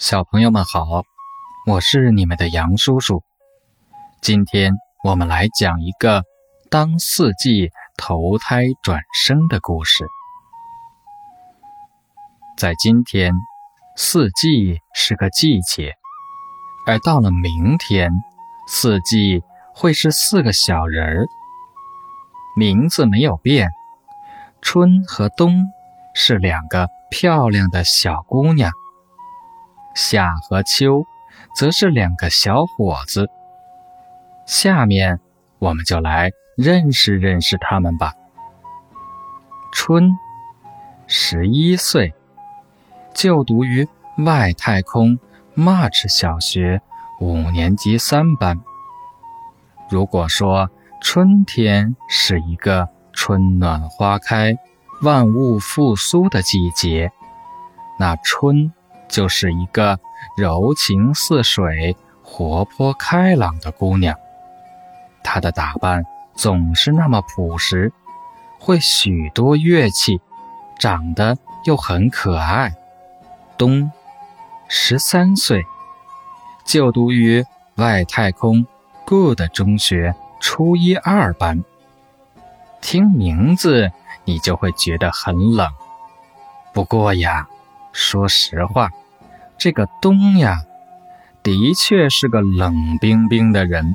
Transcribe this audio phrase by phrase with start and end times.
[0.00, 1.02] 小朋友们好，
[1.66, 3.22] 我是你们的杨叔叔。
[4.22, 4.72] 今天
[5.04, 6.24] 我们来讲一个
[6.70, 10.06] 当四季投胎转生的故事。
[12.56, 13.34] 在今天，
[13.94, 15.92] 四季是个季节，
[16.86, 18.10] 而到了明天，
[18.68, 19.42] 四季
[19.74, 21.26] 会是四个小人儿，
[22.56, 23.68] 名字没有变。
[24.62, 25.66] 春和冬
[26.14, 28.72] 是两个漂亮的小姑娘。
[29.94, 31.04] 夏和秋，
[31.54, 33.28] 则是两个小伙子。
[34.46, 35.20] 下面，
[35.58, 38.12] 我们就来认识认识他们吧。
[39.72, 40.10] 春，
[41.06, 42.14] 十一岁，
[43.14, 45.18] 就读于外太空
[45.56, 46.80] March 小学
[47.20, 48.60] 五年级三班。
[49.88, 50.70] 如果说
[51.00, 54.56] 春天是一个春暖花开、
[55.02, 57.12] 万物复苏的季节，
[57.98, 58.72] 那春。
[59.10, 59.98] 就是一个
[60.36, 64.16] 柔情似水、活泼开朗的姑娘。
[65.22, 67.92] 她的打扮总是那么朴实，
[68.58, 70.20] 会许多乐器，
[70.78, 72.72] 长得又很可爱。
[73.58, 73.90] 冬，
[74.68, 75.64] 十三岁，
[76.64, 78.64] 就读于外太空
[79.04, 81.62] Good 中学初一二班。
[82.80, 83.90] 听名字，
[84.24, 85.68] 你就会觉得很冷。
[86.72, 87.46] 不过呀，
[87.92, 88.88] 说实话。
[89.60, 90.62] 这个冬呀，
[91.42, 93.94] 的确是个冷冰冰的人，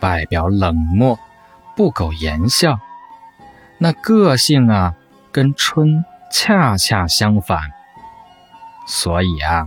[0.00, 1.18] 外表冷漠，
[1.76, 2.78] 不苟言笑，
[3.76, 4.94] 那个性啊，
[5.30, 7.60] 跟春恰恰相反。
[8.86, 9.66] 所以啊，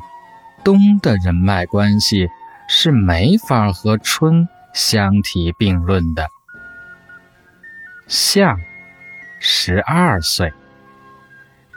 [0.64, 2.28] 冬的人脉关系
[2.68, 6.28] 是没法和春相提并论的。
[8.08, 8.58] 夏，
[9.40, 10.52] 十二岁，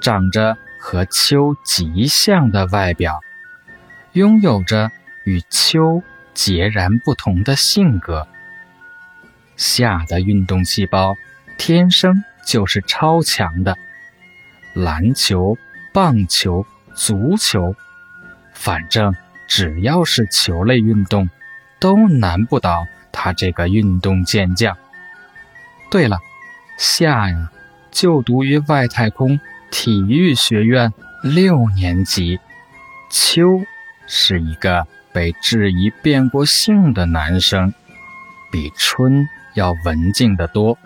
[0.01, 0.57] 长着。
[0.81, 3.21] 和秋极像的外表，
[4.13, 4.91] 拥有着
[5.25, 8.27] 与秋截然不同的性格。
[9.57, 11.15] 夏的运动细胞
[11.59, 13.77] 天生就是超强的，
[14.73, 15.59] 篮球、
[15.93, 16.65] 棒球、
[16.95, 17.77] 足球，
[18.55, 19.15] 反正
[19.47, 21.29] 只要是球类运动，
[21.79, 24.75] 都难不倒他这个运动健将。
[25.91, 26.19] 对了，
[26.79, 27.53] 夏呀，
[27.91, 29.39] 就读于外太空。
[29.71, 30.93] 体育学院
[31.23, 32.39] 六年级，
[33.09, 33.63] 秋
[34.07, 37.73] 是一个被质疑变过性的男生，
[38.51, 40.77] 比春要文静得多。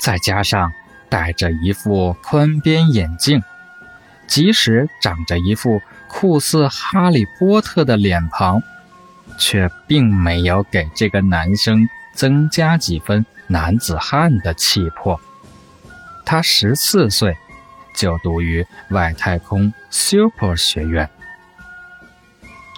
[0.00, 0.72] 再加上
[1.08, 3.42] 戴着一副宽边眼镜，
[4.26, 8.60] 即使长着一副酷似哈利波特的脸庞，
[9.38, 15.18] 却并没有给这个男生增加几分男子汉的气魄。
[16.26, 17.36] 他十四岁。
[17.94, 21.08] 就读于外太空 Super 学院。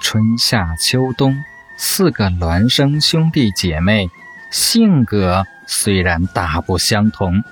[0.01, 1.43] 春夏秋冬
[1.79, 4.11] 四个孪生兄弟姐妹，
[4.51, 7.43] 性格虽然大不相同，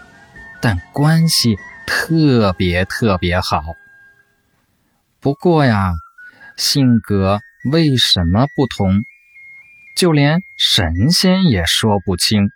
[0.61, 3.63] 但关系特别特别好。
[5.21, 5.95] 不过呀，
[6.57, 7.41] 性格
[7.71, 9.03] 为什么不同，
[9.97, 12.51] 就连神仙也说不清。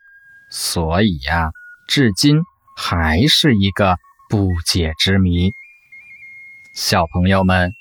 [0.51, 1.51] 所以呀，
[1.89, 2.43] 至今
[2.77, 3.99] 还是一个。
[4.29, 5.53] 不解之谜，
[6.73, 7.75] 小朋友们，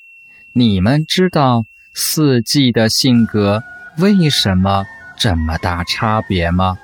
[0.53, 1.63] 你们知道
[1.95, 3.63] 四季的性格
[3.97, 4.85] 为什么
[5.17, 6.77] 这么大差别吗？